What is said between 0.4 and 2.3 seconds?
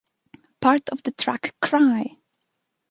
Part of the track Cry!